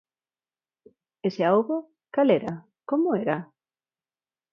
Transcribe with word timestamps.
E 1.25 1.27
se 1.35 1.41
a 1.45 1.49
houbo, 1.55 1.77
cal 2.13 2.29
era, 2.39 2.53
como 2.89 3.07
era? 3.23 3.37